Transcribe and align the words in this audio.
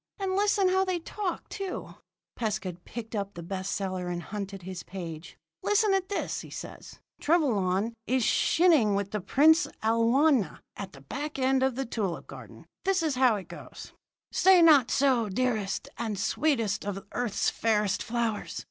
And 0.17 0.35
listen 0.35 0.69
how 0.69 0.83
they 0.83 0.97
talk, 0.97 1.47
too!" 1.47 1.93
Pescud 2.35 2.83
picked 2.85 3.15
up 3.15 3.35
the 3.35 3.43
best 3.43 3.71
seller 3.71 4.07
and 4.07 4.23
hunted 4.23 4.63
his 4.63 4.81
page. 4.81 5.37
"Listen 5.61 5.93
at 5.93 6.09
this," 6.09 6.43
said 6.49 6.83
he. 6.83 7.23
"Trevelyan 7.23 7.93
is 8.07 8.25
chinning 8.25 8.95
with 8.95 9.11
the 9.11 9.21
Princess 9.21 9.71
Alwyna 9.83 10.61
at 10.75 10.93
the 10.93 11.01
back 11.01 11.37
end 11.37 11.61
of 11.61 11.75
the 11.75 11.85
tulip 11.85 12.25
garden. 12.25 12.65
This 12.83 13.03
is 13.03 13.13
how 13.13 13.35
it 13.35 13.47
goes: 13.47 13.93
"'Say 14.31 14.63
not 14.63 14.89
so, 14.89 15.29
dearest 15.29 15.87
and 15.99 16.17
sweetest 16.17 16.83
of 16.83 17.05
earth's 17.11 17.51
fairest 17.51 18.01
flowers. 18.01 18.59